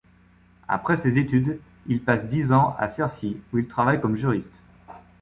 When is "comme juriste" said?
4.01-4.63